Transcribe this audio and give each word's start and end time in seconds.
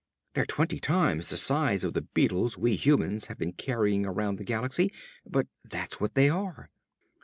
They're 0.33 0.47
twenty 0.47 0.79
times 0.79 1.29
the 1.29 1.37
size 1.37 1.83
of 1.83 1.93
the 1.93 2.01
beetles 2.01 2.57
we 2.57 2.75
humans 2.75 3.25
have 3.27 3.37
been 3.37 3.53
carrying 3.53 4.03
around 4.03 4.37
the 4.39 4.43
galaxy, 4.43 4.91
but 5.27 5.45
that's 5.63 5.99
what 6.01 6.15
they 6.15 6.27
are! 6.27 6.71